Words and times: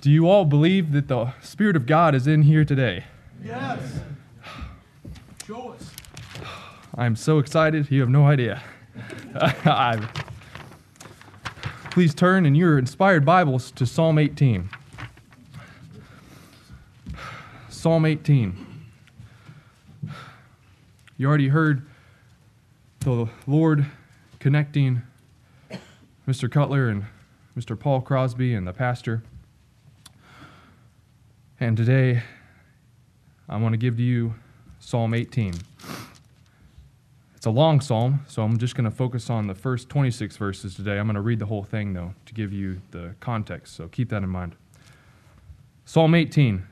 Do 0.00 0.12
you 0.12 0.28
all 0.28 0.44
believe 0.44 0.92
that 0.92 1.08
the 1.08 1.32
Spirit 1.42 1.74
of 1.74 1.84
God 1.84 2.14
is 2.14 2.28
in 2.28 2.42
here 2.42 2.64
today? 2.64 3.04
Yes. 3.44 3.98
Show 5.44 5.70
us. 5.70 5.90
I'm 6.96 7.16
so 7.16 7.40
excited, 7.40 7.90
you 7.90 8.00
have 8.00 8.08
no 8.08 8.24
idea. 8.26 8.62
Please 11.90 12.14
turn 12.14 12.46
in 12.46 12.54
your 12.54 12.78
inspired 12.78 13.24
Bibles 13.24 13.72
to 13.72 13.86
Psalm 13.86 14.18
18. 14.18 14.70
Psalm 17.68 18.06
18. 18.06 18.66
You 21.16 21.26
already 21.26 21.48
heard 21.48 21.84
the 23.00 23.28
Lord 23.48 23.86
connecting 24.38 25.02
Mr. 26.28 26.48
Cutler 26.48 26.88
and 26.88 27.06
Mr. 27.56 27.76
Paul 27.76 28.00
Crosby 28.00 28.54
and 28.54 28.64
the 28.64 28.72
pastor. 28.72 29.24
And 31.60 31.76
today, 31.76 32.22
I 33.48 33.56
want 33.56 33.72
to 33.72 33.78
give 33.78 33.96
to 33.96 34.02
you 34.02 34.34
Psalm 34.78 35.12
18. 35.12 35.54
It's 37.34 37.46
a 37.46 37.50
long 37.50 37.80
psalm, 37.80 38.20
so 38.28 38.44
I'm 38.44 38.58
just 38.58 38.76
going 38.76 38.84
to 38.84 38.96
focus 38.96 39.28
on 39.28 39.48
the 39.48 39.56
first 39.56 39.88
26 39.88 40.36
verses 40.36 40.76
today. 40.76 41.00
I'm 41.00 41.06
going 41.06 41.16
to 41.16 41.20
read 41.20 41.40
the 41.40 41.46
whole 41.46 41.64
thing, 41.64 41.94
though, 41.94 42.14
to 42.26 42.34
give 42.34 42.52
you 42.52 42.80
the 42.92 43.16
context, 43.18 43.74
so 43.74 43.88
keep 43.88 44.08
that 44.10 44.22
in 44.22 44.28
mind. 44.28 44.54
Psalm 45.84 46.14
18 46.14 46.64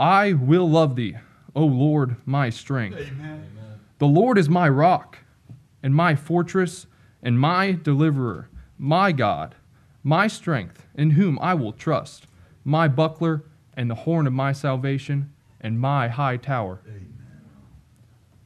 I 0.00 0.32
will 0.32 0.68
love 0.68 0.96
thee, 0.96 1.16
O 1.54 1.66
Lord, 1.66 2.16
my 2.24 2.48
strength. 2.48 2.96
Amen. 3.00 3.44
The 3.98 4.06
Lord 4.06 4.38
is 4.38 4.48
my 4.48 4.68
rock 4.70 5.18
and 5.82 5.94
my 5.94 6.14
fortress 6.14 6.86
and 7.22 7.38
my 7.38 7.72
deliverer, 7.72 8.48
my 8.78 9.12
God, 9.12 9.54
my 10.04 10.26
strength, 10.26 10.86
in 10.94 11.10
whom 11.12 11.38
I 11.40 11.54
will 11.54 11.72
trust, 11.72 12.26
my 12.62 12.86
buckler 12.86 13.44
and 13.76 13.90
the 13.90 13.94
horn 13.96 14.26
of 14.26 14.32
my 14.32 14.52
salvation, 14.52 15.32
and 15.60 15.80
my 15.80 16.08
high 16.08 16.36
tower. 16.36 16.80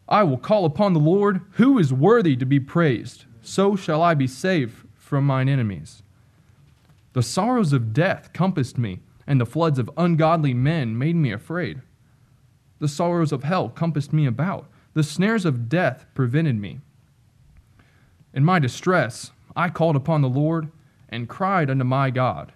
I 0.09 0.23
will 0.23 0.39
call 0.39 0.65
upon 0.65 0.95
the 0.95 1.01
Lord, 1.01 1.43
who 1.53 1.79
is 1.79 1.93
worthy 1.93 2.37
to 2.37 2.47
be 2.47 2.61
praised. 2.61 3.27
So 3.43 3.77
shall 3.77 4.03
I 4.03 4.15
be 4.15 4.27
saved 4.27 4.87
from 4.95 5.27
mine 5.27 5.49
enemies. 5.49 6.03
The 7.13 7.23
sorrows 7.23 7.73
of 7.73 7.93
death 7.93 8.33
compassed 8.33 8.79
me, 8.79 9.01
and 9.27 9.41
the 9.41 9.47
floods 9.47 9.79
of 9.79 9.91
ungodly 9.97 10.55
men 10.55 10.97
made 10.97 11.17
me 11.17 11.33
afraid. 11.33 11.83
The 12.79 12.89
sorrows 12.89 13.33
of 13.33 13.43
hell 13.43 13.69
compassed 13.69 14.13
me 14.13 14.27
about. 14.27 14.71
The 14.95 15.03
snares 15.03 15.45
of 15.45 15.69
death 15.69 16.07
prevented 16.15 16.57
me. 16.57 16.81
In 18.33 18.45
my 18.45 18.59
distress, 18.59 19.33
I 19.57 19.69
called 19.69 19.97
upon 19.97 20.23
the 20.23 20.29
Lord 20.29 20.71
and 21.09 21.29
cried 21.29 21.71
unto 21.71 21.85
my 21.85 22.11
God. 22.11 22.53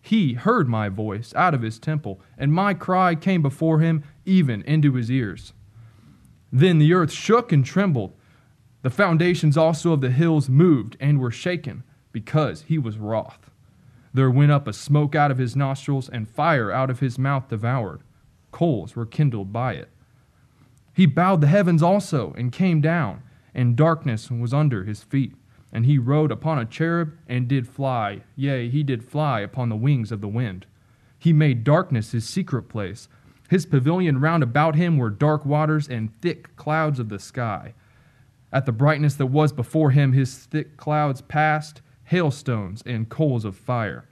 He 0.00 0.34
heard 0.34 0.68
my 0.68 0.90
voice 0.90 1.32
out 1.34 1.54
of 1.54 1.62
his 1.62 1.78
temple, 1.78 2.20
and 2.36 2.52
my 2.52 2.74
cry 2.74 3.14
came 3.14 3.40
before 3.40 3.80
him 3.80 4.04
even 4.26 4.62
into 4.62 4.92
his 4.94 5.10
ears. 5.10 5.54
Then 6.52 6.78
the 6.78 6.92
earth 6.92 7.10
shook 7.10 7.52
and 7.52 7.64
trembled. 7.64 8.12
The 8.82 8.90
foundations 8.90 9.56
also 9.56 9.92
of 9.92 10.02
the 10.02 10.10
hills 10.10 10.48
moved 10.48 10.96
and 11.00 11.18
were 11.18 11.30
shaken, 11.30 11.84
because 12.12 12.62
he 12.62 12.76
was 12.78 12.98
wroth. 12.98 13.50
There 14.12 14.30
went 14.30 14.52
up 14.52 14.68
a 14.68 14.72
smoke 14.72 15.14
out 15.14 15.30
of 15.30 15.38
his 15.38 15.56
nostrils, 15.56 16.08
and 16.08 16.28
fire 16.28 16.70
out 16.70 16.90
of 16.90 17.00
his 17.00 17.18
mouth 17.18 17.48
devoured. 17.48 18.02
Coals 18.52 18.94
were 18.94 19.06
kindled 19.06 19.52
by 19.52 19.72
it. 19.72 19.88
He 20.92 21.06
bowed 21.06 21.40
the 21.40 21.48
heavens 21.48 21.82
also, 21.82 22.34
and 22.36 22.52
came 22.52 22.80
down, 22.80 23.22
and 23.54 23.74
darkness 23.74 24.30
was 24.30 24.54
under 24.54 24.84
his 24.84 25.02
feet. 25.02 25.34
And 25.74 25.84
he 25.84 25.98
rode 25.98 26.30
upon 26.30 26.58
a 26.58 26.64
cherub, 26.64 27.12
and 27.28 27.48
did 27.48 27.68
fly, 27.68 28.22
yea, 28.36 28.70
he 28.70 28.82
did 28.82 29.04
fly 29.04 29.40
upon 29.40 29.68
the 29.68 29.76
wings 29.76 30.10
of 30.12 30.22
the 30.22 30.28
wind. 30.28 30.64
He 31.18 31.32
made 31.32 31.64
darkness 31.64 32.12
his 32.12 32.26
secret 32.26 32.68
place. 32.68 33.08
His 33.50 33.66
pavilion 33.66 34.20
round 34.20 34.42
about 34.42 34.76
him 34.76 34.96
were 34.96 35.10
dark 35.10 35.44
waters 35.44 35.88
and 35.88 36.10
thick 36.22 36.54
clouds 36.56 37.00
of 37.00 37.08
the 37.08 37.18
sky. 37.18 37.74
At 38.52 38.66
the 38.66 38.72
brightness 38.72 39.16
that 39.16 39.26
was 39.26 39.52
before 39.52 39.90
him, 39.90 40.12
his 40.12 40.36
thick 40.38 40.76
clouds 40.76 41.20
passed, 41.20 41.82
hailstones 42.04 42.82
and 42.86 43.08
coals 43.08 43.44
of 43.44 43.56
fire. 43.56 44.04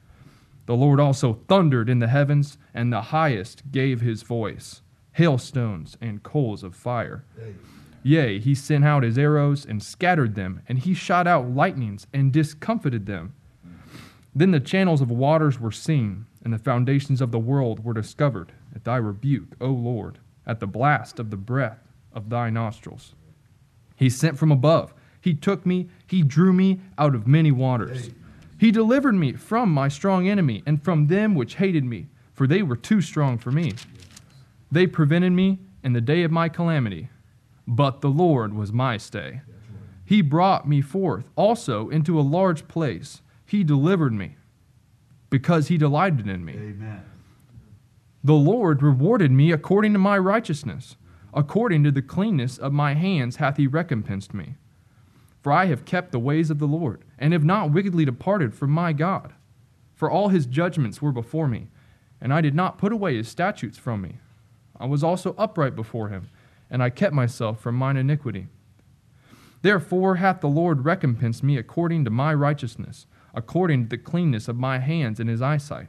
The 0.67 0.75
Lord 0.75 0.99
also 0.99 1.41
thundered 1.49 1.89
in 1.89 2.01
the 2.01 2.09
heavens, 2.09 2.59
and 2.75 2.93
the 2.93 3.03
highest 3.03 3.71
gave 3.71 4.01
his 4.01 4.23
voice, 4.23 4.83
hailstones 5.13 5.97
and 6.01 6.23
coals 6.23 6.65
of 6.65 6.75
fire. 6.75 7.25
Yea, 8.03 8.41
he 8.41 8.55
sent 8.55 8.85
out 8.85 9.03
his 9.03 9.17
arrows 9.17 9.65
and 9.65 9.83
scattered 9.83 10.35
them, 10.35 10.61
and 10.69 10.81
he 10.81 10.95
shot 10.95 11.27
out 11.27 11.49
lightnings 11.49 12.07
and 12.13 12.33
discomfited 12.33 13.07
them. 13.07 13.35
Then 14.35 14.51
the 14.51 14.61
channels 14.61 15.01
of 15.01 15.11
waters 15.11 15.61
were 15.61 15.71
seen, 15.71 16.27
and 16.43 16.53
the 16.53 16.59
foundations 16.59 17.21
of 17.21 17.31
the 17.31 17.39
world 17.39 17.85
were 17.85 17.95
discovered 17.95 18.53
at 18.75 18.85
thy 18.85 18.97
rebuke, 18.97 19.55
O 19.61 19.69
Lord, 19.69 20.19
at 20.47 20.59
the 20.59 20.67
blast 20.67 21.19
of 21.19 21.31
the 21.31 21.37
breath 21.37 21.87
of 22.13 22.31
thy 22.31 22.51
nostrils. 22.51 23.15
He 23.95 24.11
sent 24.11 24.39
from 24.39 24.51
above. 24.51 24.95
He 25.21 25.35
took 25.35 25.65
me, 25.65 25.89
he 26.07 26.23
drew 26.23 26.53
me 26.53 26.81
out 26.99 27.15
of 27.15 27.29
many 27.29 27.53
waters. 27.53 28.11
He 28.59 28.73
delivered 28.73 29.15
me 29.15 29.35
from 29.35 29.71
my 29.71 29.89
strong 29.89 30.27
enemy 30.29 30.63
and 30.67 30.83
from 30.83 31.07
them 31.07 31.35
which 31.35 31.57
hated 31.57 31.85
me, 31.85 32.09
for 32.33 32.47
they 32.47 32.63
were 32.63 32.77
too 32.77 33.01
strong 33.01 33.39
for 33.39 33.53
me. 33.53 33.75
They 34.71 34.87
prevented 34.87 35.33
me 35.33 35.61
in 35.85 35.93
the 35.93 36.01
day 36.01 36.23
of 36.23 36.33
my 36.33 36.49
calamity, 36.49 37.09
but 37.67 38.01
the 38.01 38.09
Lord 38.09 38.55
was 38.55 38.73
my 38.73 38.97
stay. 38.97 39.43
He 40.05 40.21
brought 40.21 40.69
me 40.69 40.81
forth 40.81 41.31
also 41.37 41.89
into 41.89 42.19
a 42.19 42.23
large 42.23 42.69
place. 42.69 43.23
He 43.47 43.65
delivered 43.65 44.13
me 44.13 44.37
because 45.31 45.69
he 45.69 45.79
delighted 45.79 46.29
in 46.29 46.45
me. 46.45 46.53
Amen. 46.55 47.05
The 48.25 48.35
Lord 48.35 48.83
rewarded 48.83 49.33
me 49.33 49.53
according 49.53 49.93
to 49.95 49.99
my 49.99 50.19
righteousness. 50.19 50.97
According 51.35 51.83
to 51.85 51.91
the 51.91 52.03
cleanness 52.03 52.59
of 52.59 52.73
my 52.73 52.95
hands 52.95 53.37
hath 53.37 53.57
he 53.57 53.67
recompensed 53.67 54.35
me. 54.35 54.57
For 55.41 55.51
I 55.51 55.67
have 55.67 55.85
kept 55.85 56.13
the 56.13 56.19
ways 56.19 56.51
of 56.51 56.59
the 56.59 56.67
Lord, 56.67 57.05
and 57.19 57.33
have 57.33 57.45
not 57.45 57.73
wickedly 57.73 58.05
departed 58.05 58.55
from 58.55 58.71
my 58.71 58.93
God. 58.93 59.33
For 59.95 60.11
all 60.11 60.29
his 60.29 60.47
judgments 60.47 61.01
were 61.01 61.11
before 61.11 61.49
me, 61.49 61.69
and 62.21 62.33
I 62.33 62.41
did 62.43 62.55
not 62.55 62.79
put 62.79 62.93
away 62.93 63.17
his 63.17 63.29
statutes 63.29 63.79
from 63.79 64.03
me. 64.03 64.19
I 64.79 64.87
was 64.87 65.03
also 65.03 65.35
upright 65.39 65.75
before 65.75 66.11
him, 66.11 66.29
and 66.73 66.83
I 66.83 66.91
kept 66.91 67.15
myself 67.15 67.61
from 67.61 67.77
mine 67.77 67.99
iniquity. 67.99 68.49
Therefore 69.61 70.17
hath 70.17 70.41
the 70.41 70.49
Lord 70.49 70.85
recompensed 70.85 71.43
me 71.43 71.59
according 71.59 72.05
to 72.07 72.11
my 72.11 72.33
righteousness, 72.35 73.07
according 73.35 73.85
to 73.85 73.89
the 73.91 73.99
cleanness 73.99 74.49
of 74.49 74.57
my 74.57 74.79
hands 74.79 75.21
in 75.21 75.29
his 75.29 75.43
eyesight. 75.43 75.89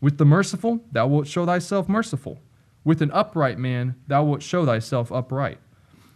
With 0.00 0.18
the 0.18 0.26
merciful 0.26 0.84
thou 0.92 1.06
wilt 1.06 1.26
show 1.26 1.46
thyself 1.46 1.88
merciful. 1.88 2.40
With 2.84 3.00
an 3.00 3.10
upright 3.12 3.58
man 3.58 3.96
thou 4.06 4.24
wilt 4.24 4.42
show 4.42 4.66
thyself 4.66 5.10
upright. 5.10 5.58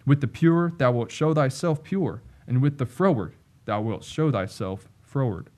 With 0.05 0.21
the 0.21 0.29
pure 0.29 0.73
thou 0.77 0.93
wilt 0.93 1.11
show 1.11 1.33
thyself 1.33 1.83
pure, 1.83 2.23
and 2.47 2.61
with 2.61 2.79
the 2.79 2.87
froward 2.87 3.35
thou 3.65 3.81
wilt 3.81 4.05
show 4.05 4.31
thyself 4.31 4.89
froward. 5.03 5.49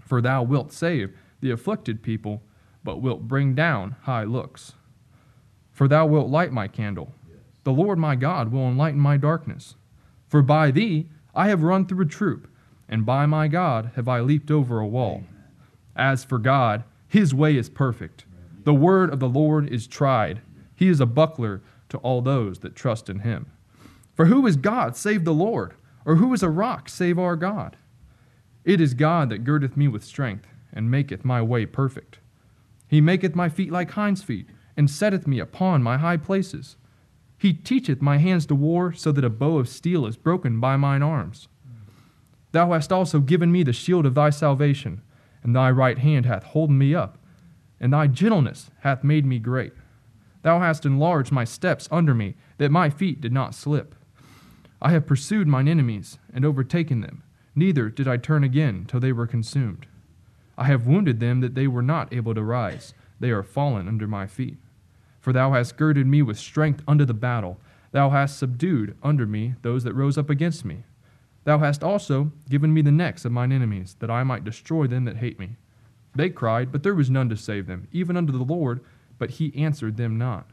For 0.00 0.20
thou 0.20 0.44
wilt 0.44 0.72
save 0.72 1.12
the 1.40 1.50
afflicted 1.50 2.02
people, 2.02 2.42
but 2.84 3.02
wilt 3.02 3.22
bring 3.26 3.54
down 3.54 3.96
high 4.02 4.24
looks. 4.24 4.74
For 5.76 5.88
thou 5.88 6.06
wilt 6.06 6.30
light 6.30 6.52
my 6.52 6.68
candle. 6.68 7.12
The 7.64 7.70
Lord 7.70 7.98
my 7.98 8.16
God 8.16 8.50
will 8.50 8.66
enlighten 8.66 8.98
my 8.98 9.18
darkness. 9.18 9.74
For 10.26 10.40
by 10.40 10.70
thee 10.70 11.10
I 11.34 11.48
have 11.48 11.62
run 11.62 11.84
through 11.84 12.06
a 12.06 12.08
troop, 12.08 12.48
and 12.88 13.04
by 13.04 13.26
my 13.26 13.46
God 13.46 13.90
have 13.94 14.08
I 14.08 14.20
leaped 14.20 14.50
over 14.50 14.80
a 14.80 14.86
wall. 14.86 15.24
As 15.94 16.24
for 16.24 16.38
God, 16.38 16.84
his 17.06 17.34
way 17.34 17.58
is 17.58 17.68
perfect. 17.68 18.24
The 18.64 18.72
word 18.72 19.12
of 19.12 19.20
the 19.20 19.28
Lord 19.28 19.68
is 19.68 19.86
tried. 19.86 20.40
He 20.74 20.88
is 20.88 20.98
a 20.98 21.04
buckler 21.04 21.60
to 21.90 21.98
all 21.98 22.22
those 22.22 22.60
that 22.60 22.74
trust 22.74 23.10
in 23.10 23.18
him. 23.18 23.44
For 24.14 24.24
who 24.24 24.46
is 24.46 24.56
God 24.56 24.96
save 24.96 25.26
the 25.26 25.34
Lord? 25.34 25.74
Or 26.06 26.16
who 26.16 26.32
is 26.32 26.42
a 26.42 26.48
rock 26.48 26.88
save 26.88 27.18
our 27.18 27.36
God? 27.36 27.76
It 28.64 28.80
is 28.80 28.94
God 28.94 29.28
that 29.28 29.44
girdeth 29.44 29.76
me 29.76 29.88
with 29.88 30.04
strength, 30.04 30.46
and 30.72 30.90
maketh 30.90 31.22
my 31.22 31.42
way 31.42 31.66
perfect. 31.66 32.18
He 32.88 33.02
maketh 33.02 33.34
my 33.34 33.50
feet 33.50 33.70
like 33.70 33.90
hinds' 33.90 34.22
feet, 34.22 34.46
and 34.76 34.90
setteth 34.90 35.26
me 35.26 35.38
upon 35.38 35.82
my 35.82 35.96
high 35.96 36.16
places. 36.16 36.76
He 37.38 37.52
teacheth 37.52 38.00
my 38.00 38.18
hands 38.18 38.46
to 38.46 38.54
war, 38.54 38.92
so 38.92 39.12
that 39.12 39.24
a 39.24 39.30
bow 39.30 39.58
of 39.58 39.68
steel 39.68 40.06
is 40.06 40.16
broken 40.16 40.60
by 40.60 40.76
mine 40.76 41.02
arms. 41.02 41.48
Thou 42.52 42.72
hast 42.72 42.92
also 42.92 43.20
given 43.20 43.52
me 43.52 43.62
the 43.62 43.72
shield 43.72 44.06
of 44.06 44.14
thy 44.14 44.30
salvation, 44.30 45.02
and 45.42 45.54
thy 45.54 45.70
right 45.70 45.98
hand 45.98 46.26
hath 46.26 46.42
holden 46.44 46.78
me 46.78 46.94
up, 46.94 47.18
and 47.78 47.92
thy 47.92 48.06
gentleness 48.06 48.70
hath 48.80 49.04
made 49.04 49.26
me 49.26 49.38
great. 49.38 49.72
Thou 50.42 50.60
hast 50.60 50.86
enlarged 50.86 51.32
my 51.32 51.44
steps 51.44 51.88
under 51.90 52.14
me, 52.14 52.36
that 52.58 52.70
my 52.70 52.88
feet 52.88 53.20
did 53.20 53.32
not 53.32 53.54
slip. 53.54 53.94
I 54.80 54.90
have 54.92 55.06
pursued 55.06 55.46
mine 55.46 55.68
enemies, 55.68 56.18
and 56.32 56.44
overtaken 56.44 57.00
them, 57.00 57.22
neither 57.54 57.90
did 57.90 58.08
I 58.08 58.16
turn 58.16 58.44
again 58.44 58.84
till 58.86 59.00
they 59.00 59.12
were 59.12 59.26
consumed. 59.26 59.86
I 60.56 60.64
have 60.64 60.86
wounded 60.86 61.20
them 61.20 61.40
that 61.40 61.54
they 61.54 61.66
were 61.66 61.82
not 61.82 62.12
able 62.12 62.34
to 62.34 62.42
rise, 62.42 62.94
they 63.20 63.30
are 63.30 63.42
fallen 63.42 63.88
under 63.88 64.06
my 64.06 64.26
feet. 64.26 64.58
For 65.26 65.32
thou 65.32 65.54
hast 65.54 65.76
girded 65.76 66.06
me 66.06 66.22
with 66.22 66.38
strength 66.38 66.84
unto 66.86 67.04
the 67.04 67.12
battle, 67.12 67.58
thou 67.90 68.10
hast 68.10 68.38
subdued 68.38 68.96
under 69.02 69.26
me 69.26 69.56
those 69.62 69.82
that 69.82 69.92
rose 69.92 70.16
up 70.16 70.30
against 70.30 70.64
me. 70.64 70.84
Thou 71.42 71.58
hast 71.58 71.82
also 71.82 72.30
given 72.48 72.72
me 72.72 72.80
the 72.80 72.92
necks 72.92 73.24
of 73.24 73.32
mine 73.32 73.50
enemies, 73.50 73.96
that 73.98 74.08
I 74.08 74.22
might 74.22 74.44
destroy 74.44 74.86
them 74.86 75.04
that 75.06 75.16
hate 75.16 75.40
me. 75.40 75.56
They 76.14 76.30
cried, 76.30 76.70
but 76.70 76.84
there 76.84 76.94
was 76.94 77.10
none 77.10 77.28
to 77.30 77.36
save 77.36 77.66
them, 77.66 77.88
even 77.90 78.16
unto 78.16 78.32
the 78.32 78.44
Lord, 78.44 78.84
but 79.18 79.30
he 79.30 79.52
answered 79.56 79.96
them 79.96 80.16
not. 80.16 80.48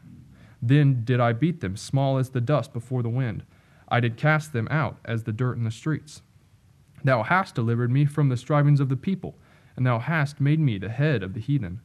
Then 0.60 1.04
did 1.04 1.20
I 1.20 1.34
beat 1.34 1.60
them, 1.60 1.76
small 1.76 2.18
as 2.18 2.30
the 2.30 2.40
dust 2.40 2.72
before 2.72 3.04
the 3.04 3.08
wind. 3.08 3.44
I 3.88 4.00
did 4.00 4.16
cast 4.16 4.52
them 4.52 4.66
out 4.72 4.98
as 5.04 5.22
the 5.22 5.32
dirt 5.32 5.56
in 5.56 5.62
the 5.62 5.70
streets. 5.70 6.20
Thou 7.04 7.22
hast 7.22 7.54
delivered 7.54 7.92
me 7.92 8.06
from 8.06 8.28
the 8.28 8.36
strivings 8.36 8.80
of 8.80 8.88
the 8.88 8.96
people, 8.96 9.36
and 9.76 9.86
thou 9.86 10.00
hast 10.00 10.40
made 10.40 10.58
me 10.58 10.78
the 10.78 10.88
head 10.88 11.22
of 11.22 11.32
the 11.32 11.40
heathen. 11.40 11.80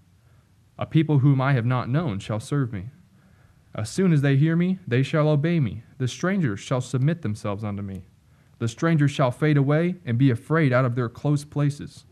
A 0.80 0.86
people 0.86 1.20
whom 1.20 1.42
I 1.42 1.52
have 1.54 1.66
not 1.66 1.90
known 1.90 2.20
shall 2.20 2.40
serve 2.40 2.72
me. 2.72 2.86
As 3.76 3.90
soon 3.90 4.14
as 4.14 4.22
they 4.22 4.38
hear 4.38 4.56
me, 4.56 4.80
they 4.88 5.04
shall 5.04 5.28
obey 5.28 5.60
me. 5.60 5.84
The 5.98 6.08
strangers 6.08 6.62
shall 6.62 6.80
submit 6.80 7.22
themselves 7.22 7.66
unto 7.66 7.84
me. 7.84 8.06
The 8.60 8.70
strangers 8.70 9.12
shall 9.12 9.30
fade 9.30 9.58
away 9.58 9.98
and 10.06 10.18
be 10.18 10.32
afraid 10.32 10.72
out 10.72 10.86
of 10.86 10.96
their 10.96 11.10
close 11.10 11.44
places. 11.44 12.06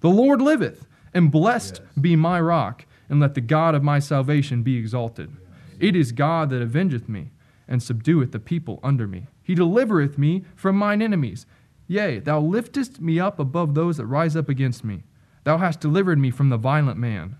The 0.00 0.08
Lord 0.08 0.40
liveth, 0.40 0.86
and 1.12 1.30
blessed 1.30 1.82
Yes. 1.84 1.94
be 2.00 2.16
my 2.16 2.40
rock, 2.40 2.86
and 3.10 3.20
let 3.20 3.34
the 3.34 3.42
God 3.42 3.74
of 3.74 3.82
my 3.82 3.98
salvation 3.98 4.62
be 4.62 4.76
exalted. 4.76 5.30
It 5.78 5.94
is 5.94 6.12
God 6.12 6.48
that 6.48 6.62
avengeth 6.62 7.10
me, 7.10 7.32
and 7.68 7.82
subdueth 7.82 8.32
the 8.32 8.40
people 8.40 8.80
under 8.82 9.06
me. 9.06 9.26
He 9.42 9.54
delivereth 9.54 10.16
me 10.16 10.44
from 10.56 10.76
mine 10.76 11.02
enemies. 11.02 11.44
Yea, 11.86 12.20
thou 12.20 12.40
liftest 12.40 13.00
me 13.00 13.20
up 13.20 13.38
above 13.38 13.74
those 13.74 13.98
that 13.98 14.06
rise 14.06 14.34
up 14.34 14.48
against 14.48 14.82
me. 14.82 15.04
Thou 15.44 15.58
hast 15.58 15.80
delivered 15.80 16.18
me 16.18 16.30
from 16.30 16.48
the 16.48 16.56
violent 16.56 16.98
man. 16.98 17.36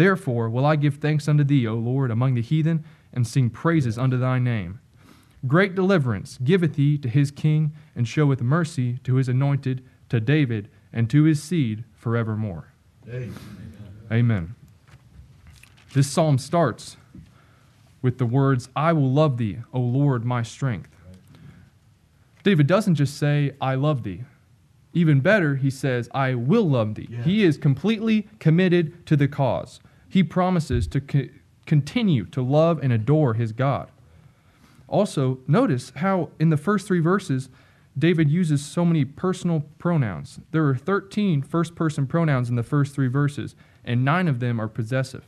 Therefore 0.00 0.48
will 0.48 0.64
I 0.64 0.76
give 0.76 0.94
thanks 0.94 1.28
unto 1.28 1.44
thee, 1.44 1.66
O 1.66 1.74
Lord, 1.74 2.10
among 2.10 2.32
the 2.32 2.40
heathen, 2.40 2.86
and 3.12 3.26
sing 3.26 3.50
praises 3.50 3.98
unto 3.98 4.16
thy 4.16 4.38
name. 4.38 4.80
Great 5.46 5.74
deliverance 5.74 6.38
giveth 6.42 6.76
he 6.76 6.96
to 6.96 7.08
his 7.10 7.30
king, 7.30 7.74
and 7.94 8.08
showeth 8.08 8.40
mercy 8.40 8.96
to 9.04 9.16
his 9.16 9.28
anointed, 9.28 9.84
to 10.08 10.18
David, 10.18 10.70
and 10.90 11.10
to 11.10 11.24
his 11.24 11.42
seed 11.42 11.84
forevermore. 11.92 12.72
Amen. 13.06 13.34
Amen. 14.10 14.54
This 15.92 16.10
psalm 16.10 16.38
starts 16.38 16.96
with 18.00 18.16
the 18.16 18.24
words, 18.24 18.70
I 18.74 18.94
will 18.94 19.12
love 19.12 19.36
thee, 19.36 19.58
O 19.74 19.80
Lord, 19.80 20.24
my 20.24 20.42
strength. 20.42 20.88
David 22.42 22.66
doesn't 22.66 22.94
just 22.94 23.18
say, 23.18 23.52
I 23.60 23.74
love 23.74 24.02
thee. 24.02 24.24
Even 24.94 25.20
better, 25.20 25.56
he 25.56 25.68
says, 25.68 26.08
I 26.14 26.36
will 26.36 26.66
love 26.66 26.94
thee. 26.94 27.08
Yes. 27.10 27.26
He 27.26 27.44
is 27.44 27.58
completely 27.58 28.28
committed 28.38 29.04
to 29.04 29.14
the 29.14 29.28
cause. 29.28 29.78
He 30.10 30.22
promises 30.22 30.86
to 30.88 31.00
co- 31.00 31.28
continue 31.64 32.26
to 32.26 32.42
love 32.42 32.80
and 32.82 32.92
adore 32.92 33.34
his 33.34 33.52
God. 33.52 33.90
Also, 34.88 35.38
notice 35.46 35.92
how 35.96 36.30
in 36.40 36.50
the 36.50 36.56
first 36.56 36.88
three 36.88 36.98
verses, 36.98 37.48
David 37.96 38.28
uses 38.28 38.64
so 38.64 38.84
many 38.84 39.04
personal 39.04 39.64
pronouns. 39.78 40.40
There 40.50 40.66
are 40.66 40.74
13 40.74 41.42
first 41.42 41.76
person 41.76 42.08
pronouns 42.08 42.50
in 42.50 42.56
the 42.56 42.64
first 42.64 42.94
three 42.94 43.06
verses, 43.06 43.54
and 43.84 44.04
nine 44.04 44.26
of 44.26 44.40
them 44.40 44.60
are 44.60 44.68
possessive. 44.68 45.24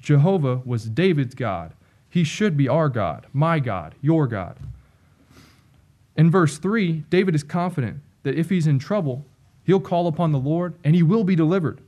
Jehovah 0.00 0.62
was 0.64 0.88
David's 0.88 1.34
God. 1.34 1.72
He 2.08 2.22
should 2.22 2.56
be 2.56 2.68
our 2.68 2.88
God, 2.88 3.26
my 3.32 3.58
God, 3.58 3.96
your 4.00 4.28
God. 4.28 4.58
In 6.16 6.30
verse 6.30 6.58
3, 6.58 7.04
David 7.10 7.34
is 7.34 7.42
confident 7.42 7.98
that 8.22 8.38
if 8.38 8.48
he's 8.50 8.68
in 8.68 8.78
trouble, 8.78 9.24
he'll 9.64 9.80
call 9.80 10.06
upon 10.06 10.30
the 10.30 10.38
Lord 10.38 10.74
and 10.84 10.94
he 10.94 11.02
will 11.02 11.24
be 11.24 11.34
delivered. 11.34 11.80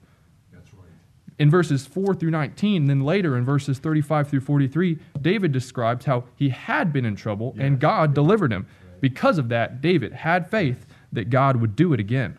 In 1.38 1.50
verses 1.50 1.87
4 1.87 2.15
through 2.15 2.31
19, 2.31 2.83
and 2.83 2.91
then 2.91 3.03
later 3.03 3.37
in 3.37 3.44
verses 3.44 3.79
35 3.79 4.29
through 4.29 4.41
43, 4.41 4.99
David 5.21 5.53
describes 5.53 6.06
how 6.06 6.25
he 6.35 6.49
had 6.49 6.93
been 6.93 7.05
in 7.05 7.15
trouble 7.15 7.55
and 7.59 7.79
God 7.79 8.15
delivered 8.15 8.53
him. 8.53 8.67
Because 9.00 9.37
of 9.37 9.50
that, 9.50 9.83
David 9.83 10.12
had 10.12 10.50
faith 10.50 10.87
that 11.12 11.29
God 11.29 11.56
would 11.56 11.77
do 11.77 11.93
it 11.93 12.00
again. 12.00 12.38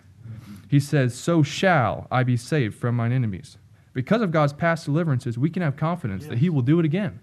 He 0.68 0.80
says, 0.80 1.16
So 1.16 1.44
shall 1.44 2.08
I 2.12 2.24
be 2.24 2.38
saved 2.38 2.76
from 2.76 2.96
mine 2.96 3.12
enemies. 3.12 3.58
Because 3.94 4.22
of 4.22 4.32
God's 4.32 4.54
past 4.54 4.86
deliverances, 4.86 5.38
we 5.38 5.50
can 5.50 5.62
have 5.62 5.76
confidence 5.76 6.28
that 6.28 6.40
he 6.40 6.50
will 6.50 6.62
do 6.62 6.80
it 6.80 6.86
again. 6.86 7.20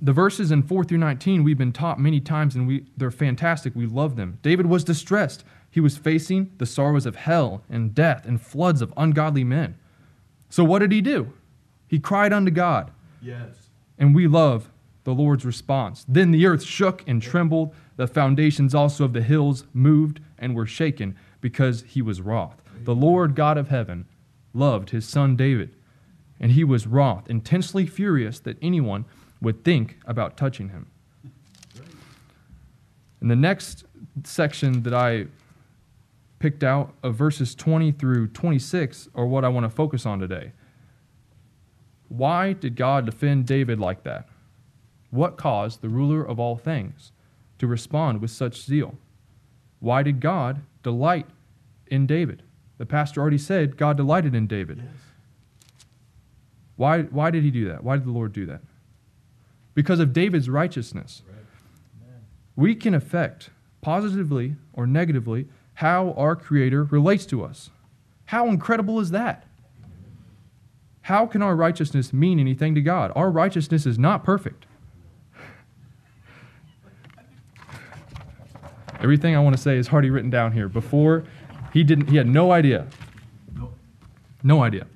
The 0.00 0.12
verses 0.12 0.52
in 0.52 0.62
4 0.62 0.84
through 0.84 0.98
19 0.98 1.42
we've 1.42 1.58
been 1.58 1.72
taught 1.72 1.98
many 1.98 2.20
times 2.20 2.54
and 2.54 2.66
we, 2.68 2.86
they're 2.96 3.10
fantastic. 3.10 3.74
We 3.74 3.86
love 3.86 4.16
them. 4.16 4.38
David 4.42 4.66
was 4.66 4.84
distressed. 4.84 5.44
He 5.70 5.80
was 5.80 5.96
facing 5.96 6.52
the 6.58 6.66
sorrows 6.66 7.06
of 7.06 7.16
hell 7.16 7.62
and 7.68 7.94
death 7.94 8.26
and 8.26 8.40
floods 8.40 8.80
of 8.82 8.92
ungodly 8.96 9.44
men. 9.44 9.76
So 10.48 10.64
what 10.64 10.78
did 10.80 10.92
he 10.92 11.00
do? 11.00 11.32
He 11.86 11.98
cried 11.98 12.32
unto 12.32 12.50
God, 12.50 12.90
Yes. 13.20 13.68
and 13.98 14.14
we 14.14 14.26
love 14.26 14.70
the 15.04 15.14
Lord's 15.14 15.44
response. 15.44 16.04
Then 16.08 16.30
the 16.30 16.46
earth 16.46 16.62
shook 16.62 17.02
and 17.06 17.20
trembled. 17.22 17.74
The 17.96 18.06
foundations 18.06 18.74
also 18.74 19.04
of 19.04 19.12
the 19.12 19.22
hills 19.22 19.64
moved 19.72 20.20
and 20.38 20.54
were 20.54 20.66
shaken 20.66 21.16
because 21.40 21.82
he 21.82 22.02
was 22.02 22.20
wroth. 22.20 22.62
The 22.84 22.94
Lord 22.94 23.34
God 23.34 23.56
of 23.58 23.68
heaven 23.68 24.06
loved 24.54 24.90
his 24.90 25.06
son 25.08 25.36
David, 25.36 25.74
and 26.40 26.52
he 26.52 26.64
was 26.64 26.86
wroth, 26.86 27.28
intensely 27.30 27.86
furious 27.86 28.38
that 28.40 28.58
anyone 28.62 29.04
would 29.40 29.64
think 29.64 29.98
about 30.06 30.36
touching 30.36 30.68
him. 30.70 30.86
In 33.20 33.28
the 33.28 33.36
next 33.36 33.84
section 34.24 34.82
that 34.84 34.94
I 34.94 35.26
picked 36.38 36.62
out 36.62 36.94
of 37.02 37.14
verses 37.14 37.54
20 37.54 37.92
through 37.92 38.28
26 38.28 39.08
are 39.14 39.26
what 39.26 39.44
I 39.44 39.48
want 39.48 39.64
to 39.64 39.70
focus 39.70 40.06
on 40.06 40.20
today. 40.20 40.52
Why 42.08 42.52
did 42.52 42.76
God 42.76 43.06
defend 43.06 43.46
David 43.46 43.78
like 43.78 44.04
that? 44.04 44.28
What 45.10 45.36
caused 45.36 45.80
the 45.80 45.88
ruler 45.88 46.22
of 46.22 46.38
all 46.38 46.56
things 46.56 47.12
to 47.58 47.66
respond 47.66 48.20
with 48.20 48.30
such 48.30 48.62
zeal? 48.62 48.96
Why 49.80 50.02
did 50.02 50.20
God 50.20 50.62
delight 50.82 51.26
in 51.86 52.06
David? 52.06 52.42
The 52.78 52.86
pastor 52.86 53.20
already 53.20 53.38
said 53.38 53.76
God 53.76 53.96
delighted 53.96 54.34
in 54.34 54.46
David. 54.46 54.78
Yes. 54.78 54.94
Why, 56.76 57.02
why 57.02 57.30
did 57.30 57.42
he 57.42 57.50
do 57.50 57.68
that? 57.68 57.82
Why 57.82 57.96
did 57.96 58.06
the 58.06 58.12
Lord 58.12 58.32
do 58.32 58.46
that? 58.46 58.60
Because 59.74 59.98
of 59.98 60.12
David's 60.12 60.48
righteousness. 60.48 61.22
Right. 61.26 61.36
We 62.54 62.74
can 62.74 62.94
affect 62.94 63.50
positively 63.80 64.56
or 64.72 64.86
negatively 64.86 65.46
how 65.78 66.12
our 66.16 66.34
Creator 66.34 66.82
relates 66.82 67.24
to 67.24 67.44
us. 67.44 67.70
How 68.24 68.48
incredible 68.48 68.98
is 68.98 69.10
that? 69.10 69.46
How 71.02 71.24
can 71.24 71.40
our 71.40 71.54
righteousness 71.54 72.12
mean 72.12 72.40
anything 72.40 72.74
to 72.74 72.80
God? 72.80 73.12
Our 73.14 73.30
righteousness 73.30 73.86
is 73.86 73.96
not 73.96 74.24
perfect. 74.24 74.66
Everything 78.98 79.36
I 79.36 79.38
want 79.38 79.54
to 79.54 79.62
say 79.62 79.76
is 79.76 79.90
already 79.90 80.10
written 80.10 80.30
down 80.30 80.50
here. 80.50 80.68
Before, 80.68 81.22
he 81.72 81.84
didn't 81.84 82.08
he 82.08 82.16
had 82.16 82.26
no 82.26 82.50
idea. 82.50 82.88
No 84.42 84.64
idea. 84.64 84.88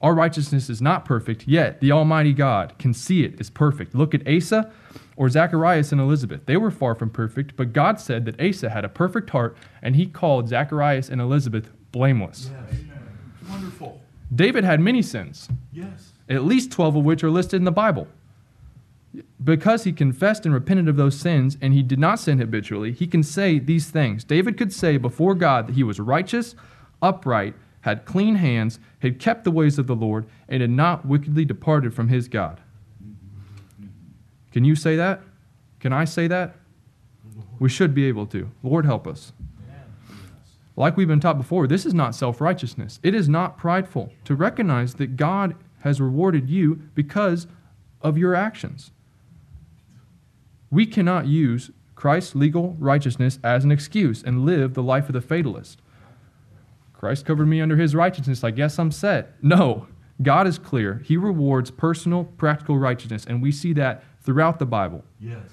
Our 0.00 0.14
righteousness 0.14 0.70
is 0.70 0.80
not 0.80 1.04
perfect, 1.04 1.48
yet 1.48 1.80
the 1.80 1.90
Almighty 1.90 2.32
God 2.32 2.78
can 2.78 2.94
see 2.94 3.24
it 3.24 3.40
is 3.40 3.50
perfect. 3.50 3.96
Look 3.96 4.14
at 4.14 4.22
Asa 4.28 4.70
or 5.16 5.28
Zacharias 5.28 5.92
and 5.92 6.00
Elizabeth. 6.00 6.46
They 6.46 6.56
were 6.56 6.70
far 6.70 6.94
from 6.94 7.10
perfect, 7.10 7.56
but 7.56 7.72
God 7.72 8.00
said 8.00 8.24
that 8.24 8.40
Asa 8.40 8.70
had 8.70 8.84
a 8.84 8.88
perfect 8.88 9.30
heart, 9.30 9.56
and 9.82 9.96
he 9.96 10.06
called 10.06 10.48
Zacharias 10.48 11.08
and 11.08 11.20
Elizabeth 11.20 11.70
blameless. 11.92 12.50
Yes. 12.52 12.80
Wonderful. 13.48 14.00
David 14.34 14.64
had 14.64 14.80
many 14.80 15.02
sins, 15.02 15.48
Yes. 15.72 16.12
at 16.28 16.44
least 16.44 16.72
12 16.72 16.96
of 16.96 17.04
which 17.04 17.22
are 17.22 17.30
listed 17.30 17.58
in 17.60 17.64
the 17.64 17.70
Bible. 17.72 18.08
Because 19.42 19.84
he 19.84 19.92
confessed 19.92 20.44
and 20.44 20.52
repented 20.52 20.88
of 20.88 20.96
those 20.96 21.16
sins 21.16 21.56
and 21.60 21.72
he 21.72 21.82
did 21.84 22.00
not 22.00 22.18
sin 22.18 22.38
habitually, 22.38 22.90
he 22.90 23.06
can 23.06 23.22
say 23.22 23.60
these 23.60 23.90
things. 23.90 24.24
David 24.24 24.56
could 24.56 24.72
say 24.72 24.96
before 24.96 25.36
God 25.36 25.68
that 25.68 25.76
he 25.76 25.84
was 25.84 26.00
righteous, 26.00 26.56
upright, 27.00 27.54
had 27.82 28.06
clean 28.06 28.36
hands, 28.36 28.80
had 29.00 29.20
kept 29.20 29.44
the 29.44 29.50
ways 29.52 29.78
of 29.78 29.86
the 29.86 29.94
Lord, 29.94 30.26
and 30.48 30.62
had 30.62 30.70
not 30.70 31.04
wickedly 31.06 31.44
departed 31.44 31.94
from 31.94 32.08
his 32.08 32.26
God. 32.28 32.60
Can 34.54 34.64
you 34.64 34.76
say 34.76 34.94
that? 34.94 35.20
Can 35.80 35.92
I 35.92 36.04
say 36.04 36.28
that? 36.28 36.54
We 37.58 37.68
should 37.68 37.92
be 37.92 38.04
able 38.04 38.24
to. 38.26 38.52
Lord, 38.62 38.86
help 38.86 39.04
us. 39.04 39.32
Like 40.76 40.96
we've 40.96 41.08
been 41.08 41.18
taught 41.18 41.38
before, 41.38 41.66
this 41.66 41.84
is 41.84 41.92
not 41.92 42.14
self 42.14 42.40
righteousness. 42.40 43.00
It 43.02 43.16
is 43.16 43.28
not 43.28 43.58
prideful 43.58 44.12
to 44.22 44.36
recognize 44.36 44.94
that 44.94 45.16
God 45.16 45.56
has 45.80 46.00
rewarded 46.00 46.48
you 46.48 46.76
because 46.94 47.48
of 48.00 48.16
your 48.16 48.36
actions. 48.36 48.92
We 50.70 50.86
cannot 50.86 51.26
use 51.26 51.72
Christ's 51.96 52.36
legal 52.36 52.76
righteousness 52.78 53.40
as 53.42 53.64
an 53.64 53.72
excuse 53.72 54.22
and 54.22 54.46
live 54.46 54.74
the 54.74 54.84
life 54.84 55.08
of 55.08 55.14
the 55.14 55.20
fatalist. 55.20 55.82
Christ 56.92 57.26
covered 57.26 57.46
me 57.46 57.60
under 57.60 57.76
his 57.76 57.96
righteousness. 57.96 58.44
I 58.44 58.52
guess 58.52 58.78
I'm 58.78 58.92
set. 58.92 59.34
No, 59.42 59.88
God 60.22 60.46
is 60.46 60.60
clear. 60.60 61.02
He 61.04 61.16
rewards 61.16 61.72
personal, 61.72 62.22
practical 62.22 62.78
righteousness, 62.78 63.24
and 63.24 63.42
we 63.42 63.50
see 63.50 63.72
that 63.72 64.04
throughout 64.24 64.58
the 64.58 64.66
Bible. 64.66 65.04
Yes. 65.20 65.46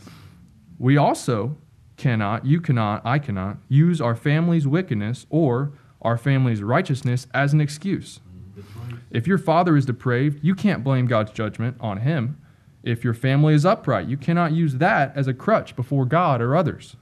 We 0.80 0.98
also 0.98 1.56
cannot, 1.98 2.46
you 2.46 2.60
cannot, 2.60 3.06
I 3.06 3.20
cannot, 3.20 3.58
use 3.70 4.02
our 4.02 4.16
family's 4.16 4.66
wickedness 4.66 5.28
or 5.30 5.74
our 6.02 6.18
family's 6.18 6.64
righteousness 6.64 7.28
as 7.34 7.54
an 7.54 7.62
excuse. 7.62 8.20
Right. 8.56 8.96
If 9.12 9.28
your 9.28 9.38
father 9.38 9.78
is 9.78 9.86
depraved, 9.86 10.44
you 10.44 10.56
can't 10.56 10.84
blame 10.84 11.06
God's 11.06 11.32
judgment 11.32 11.78
on 11.80 11.98
him. 11.98 12.42
If 12.84 13.04
your 13.04 13.14
family 13.14 13.54
is 13.54 13.66
upright, 13.66 14.08
you 14.08 14.18
cannot 14.18 14.54
use 14.54 14.76
that 14.76 15.16
as 15.16 15.28
a 15.28 15.34
crutch 15.34 15.76
before 15.76 16.06
God 16.06 16.42
or 16.42 16.56
others. 16.56 16.96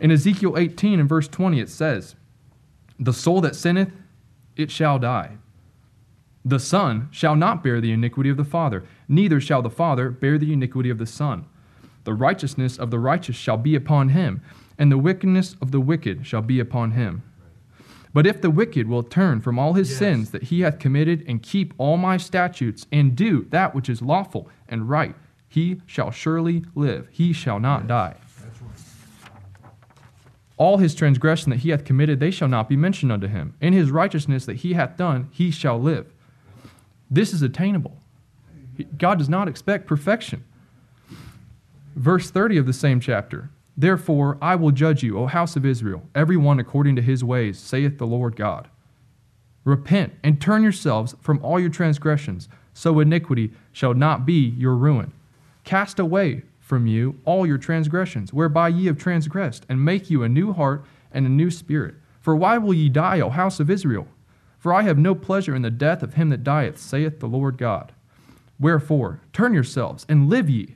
In 0.00 0.10
Ezekiel 0.10 0.56
18 0.56 1.00
and 1.00 1.08
verse 1.08 1.28
20, 1.28 1.60
it 1.60 1.68
says, 1.68 2.14
The 2.98 3.12
soul 3.12 3.40
that 3.42 3.56
sinneth, 3.56 3.92
it 4.56 4.70
shall 4.70 4.98
die. 4.98 5.36
The 6.48 6.58
Son 6.58 7.08
shall 7.10 7.36
not 7.36 7.62
bear 7.62 7.78
the 7.78 7.92
iniquity 7.92 8.30
of 8.30 8.38
the 8.38 8.44
Father, 8.44 8.82
neither 9.06 9.38
shall 9.38 9.60
the 9.60 9.68
Father 9.68 10.08
bear 10.08 10.38
the 10.38 10.54
iniquity 10.54 10.88
of 10.88 10.96
the 10.96 11.04
Son. 11.04 11.44
The 12.04 12.14
righteousness 12.14 12.78
of 12.78 12.90
the 12.90 12.98
righteous 12.98 13.36
shall 13.36 13.58
be 13.58 13.74
upon 13.74 14.08
him, 14.08 14.40
and 14.78 14.90
the 14.90 14.96
wickedness 14.96 15.56
of 15.60 15.72
the 15.72 15.80
wicked 15.80 16.26
shall 16.26 16.40
be 16.40 16.58
upon 16.58 16.92
him. 16.92 17.22
But 18.14 18.26
if 18.26 18.40
the 18.40 18.48
wicked 18.48 18.88
will 18.88 19.02
turn 19.02 19.42
from 19.42 19.58
all 19.58 19.74
his 19.74 19.90
Yes. 19.90 19.98
sins 19.98 20.30
that 20.30 20.44
he 20.44 20.60
hath 20.60 20.78
committed, 20.78 21.22
and 21.28 21.42
keep 21.42 21.74
all 21.76 21.98
my 21.98 22.16
statutes, 22.16 22.86
and 22.90 23.14
do 23.14 23.46
that 23.50 23.74
which 23.74 23.90
is 23.90 24.00
lawful 24.00 24.48
and 24.70 24.88
right, 24.88 25.14
he 25.48 25.82
shall 25.84 26.10
surely 26.10 26.64
live, 26.74 27.08
he 27.10 27.34
shall 27.34 27.60
not 27.60 27.86
die. 27.86 28.14
That's 28.42 28.62
right. 28.62 29.30
All 30.56 30.78
his 30.78 30.94
transgression 30.94 31.50
that 31.50 31.58
he 31.58 31.68
hath 31.68 31.84
committed, 31.84 32.20
they 32.20 32.30
shall 32.30 32.48
not 32.48 32.70
be 32.70 32.76
mentioned 32.76 33.12
unto 33.12 33.26
him. 33.26 33.52
In 33.60 33.74
his 33.74 33.90
righteousness 33.90 34.46
that 34.46 34.56
he 34.56 34.72
hath 34.72 34.96
done, 34.96 35.28
he 35.30 35.50
shall 35.50 35.78
live. 35.78 36.06
This 37.10 37.32
is 37.32 37.42
attainable. 37.42 37.98
God 38.96 39.18
does 39.18 39.28
not 39.28 39.48
expect 39.48 39.86
perfection. 39.86 40.44
Verse 41.96 42.30
30 42.30 42.58
of 42.58 42.66
the 42.66 42.72
same 42.72 43.00
chapter 43.00 43.50
Therefore 43.76 44.38
I 44.42 44.56
will 44.56 44.72
judge 44.72 45.04
you, 45.04 45.18
O 45.18 45.26
house 45.26 45.54
of 45.54 45.64
Israel, 45.64 46.02
every 46.14 46.36
one 46.36 46.58
according 46.58 46.96
to 46.96 47.02
his 47.02 47.22
ways, 47.22 47.58
saith 47.58 47.98
the 47.98 48.06
Lord 48.06 48.34
God. 48.34 48.68
Repent 49.64 50.14
and 50.24 50.40
turn 50.40 50.62
yourselves 50.62 51.14
from 51.20 51.42
all 51.44 51.60
your 51.60 51.70
transgressions, 51.70 52.48
so 52.74 52.98
iniquity 52.98 53.52
shall 53.72 53.94
not 53.94 54.26
be 54.26 54.48
your 54.58 54.74
ruin. 54.74 55.12
Cast 55.64 55.98
away 55.98 56.42
from 56.58 56.86
you 56.86 57.20
all 57.24 57.46
your 57.46 57.58
transgressions, 57.58 58.32
whereby 58.32 58.68
ye 58.68 58.86
have 58.86 58.98
transgressed, 58.98 59.64
and 59.68 59.84
make 59.84 60.10
you 60.10 60.22
a 60.22 60.28
new 60.28 60.52
heart 60.52 60.84
and 61.12 61.24
a 61.24 61.30
new 61.30 61.50
spirit. 61.50 61.94
For 62.20 62.34
why 62.34 62.58
will 62.58 62.74
ye 62.74 62.88
die, 62.88 63.20
O 63.20 63.30
house 63.30 63.60
of 63.60 63.70
Israel? 63.70 64.08
For 64.58 64.74
I 64.74 64.82
have 64.82 64.98
no 64.98 65.14
pleasure 65.14 65.54
in 65.54 65.62
the 65.62 65.70
death 65.70 66.02
of 66.02 66.14
him 66.14 66.30
that 66.30 66.44
dieth, 66.44 66.78
saith 66.78 67.20
the 67.20 67.26
Lord 67.26 67.58
God. 67.58 67.92
Wherefore, 68.58 69.20
turn 69.32 69.54
yourselves 69.54 70.04
and 70.08 70.28
live 70.28 70.50
ye. 70.50 70.74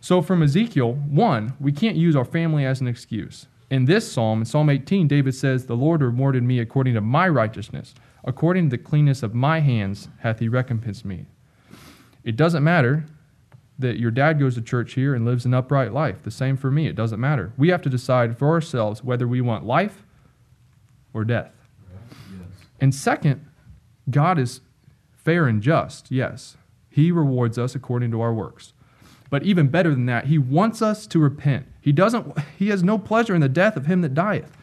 So, 0.00 0.22
from 0.22 0.42
Ezekiel 0.42 0.94
1, 0.94 1.54
we 1.60 1.70
can't 1.70 1.96
use 1.96 2.16
our 2.16 2.24
family 2.24 2.64
as 2.64 2.80
an 2.80 2.88
excuse. 2.88 3.46
In 3.70 3.84
this 3.84 4.10
psalm, 4.10 4.40
in 4.40 4.44
Psalm 4.46 4.68
18, 4.68 5.06
David 5.06 5.34
says, 5.34 5.66
The 5.66 5.76
Lord 5.76 6.02
rewarded 6.02 6.42
me 6.42 6.58
according 6.58 6.94
to 6.94 7.00
my 7.00 7.28
righteousness. 7.28 7.94
According 8.24 8.70
to 8.70 8.76
the 8.76 8.82
cleanness 8.82 9.22
of 9.22 9.34
my 9.34 9.60
hands 9.60 10.08
hath 10.20 10.38
he 10.38 10.48
recompensed 10.48 11.04
me. 11.04 11.26
It 12.24 12.36
doesn't 12.36 12.62
matter 12.62 13.04
that 13.78 13.98
your 13.98 14.10
dad 14.10 14.38
goes 14.38 14.54
to 14.54 14.62
church 14.62 14.94
here 14.94 15.14
and 15.14 15.24
lives 15.24 15.44
an 15.44 15.54
upright 15.54 15.92
life. 15.92 16.22
The 16.22 16.30
same 16.30 16.56
for 16.56 16.70
me. 16.70 16.86
It 16.86 16.94
doesn't 16.94 17.20
matter. 17.20 17.52
We 17.56 17.68
have 17.68 17.82
to 17.82 17.90
decide 17.90 18.38
for 18.38 18.48
ourselves 18.48 19.02
whether 19.02 19.26
we 19.26 19.40
want 19.40 19.64
life 19.64 20.04
or 21.12 21.24
death. 21.24 21.52
And 22.82 22.92
second, 22.92 23.46
God 24.10 24.40
is 24.40 24.60
fair 25.14 25.46
and 25.46 25.62
just, 25.62 26.10
yes. 26.10 26.56
He 26.90 27.12
rewards 27.12 27.56
us 27.56 27.76
according 27.76 28.10
to 28.10 28.20
our 28.20 28.34
works. 28.34 28.72
But 29.30 29.44
even 29.44 29.68
better 29.68 29.90
than 29.90 30.06
that, 30.06 30.26
he 30.26 30.36
wants 30.36 30.82
us 30.82 31.06
to 31.06 31.20
repent. 31.20 31.66
He 31.80 31.92
doesn't 31.92 32.36
he 32.58 32.68
has 32.70 32.82
no 32.82 32.98
pleasure 32.98 33.36
in 33.36 33.40
the 33.40 33.48
death 33.48 33.76
of 33.76 33.86
him 33.86 34.00
that 34.00 34.14
dieth. 34.14 34.56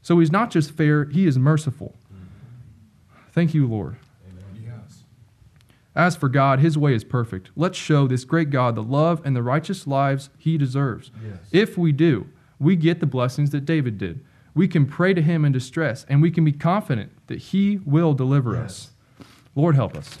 So 0.00 0.20
he's 0.20 0.30
not 0.30 0.52
just 0.52 0.70
fair, 0.70 1.06
he 1.06 1.26
is 1.26 1.36
merciful. 1.36 1.96
Thank 3.32 3.52
you, 3.52 3.66
Lord. 3.66 3.96
Yes. 4.54 5.02
As 5.96 6.14
for 6.14 6.28
God, 6.28 6.60
his 6.60 6.78
way 6.78 6.94
is 6.94 7.02
perfect. 7.02 7.50
Let's 7.56 7.76
show 7.76 8.06
this 8.06 8.24
great 8.24 8.50
God 8.50 8.76
the 8.76 8.82
love 8.82 9.20
and 9.24 9.34
the 9.34 9.42
righteous 9.42 9.88
lives 9.88 10.30
he 10.38 10.56
deserves. 10.56 11.10
Yes. 11.22 11.38
If 11.50 11.76
we 11.76 11.90
do, 11.90 12.28
we 12.60 12.76
get 12.76 13.00
the 13.00 13.06
blessings 13.06 13.50
that 13.50 13.66
David 13.66 13.98
did. 13.98 14.24
We 14.56 14.66
can 14.68 14.86
pray 14.86 15.12
to 15.12 15.20
him 15.20 15.44
in 15.44 15.52
distress, 15.52 16.06
and 16.08 16.22
we 16.22 16.30
can 16.30 16.42
be 16.42 16.50
confident 16.50 17.12
that 17.26 17.38
he 17.38 17.78
will 17.84 18.14
deliver 18.14 18.54
Yes. 18.54 18.64
us. 18.64 19.26
Lord, 19.54 19.74
help 19.74 19.94
us. 19.94 20.18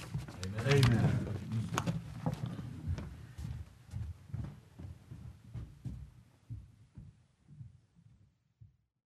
Amen. 0.68 1.26